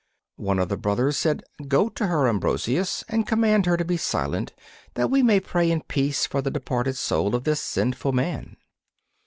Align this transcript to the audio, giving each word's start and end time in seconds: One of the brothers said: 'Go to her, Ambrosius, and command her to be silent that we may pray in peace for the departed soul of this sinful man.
One 0.39 0.57
of 0.57 0.69
the 0.69 0.77
brothers 0.77 1.15
said: 1.15 1.43
'Go 1.67 1.87
to 1.89 2.07
her, 2.07 2.27
Ambrosius, 2.27 3.03
and 3.07 3.27
command 3.27 3.67
her 3.67 3.77
to 3.77 3.85
be 3.85 3.97
silent 3.97 4.51
that 4.95 5.11
we 5.11 5.21
may 5.21 5.39
pray 5.39 5.69
in 5.69 5.81
peace 5.83 6.25
for 6.25 6.41
the 6.41 6.49
departed 6.49 6.97
soul 6.97 7.35
of 7.35 7.43
this 7.43 7.61
sinful 7.61 8.11
man. 8.11 8.57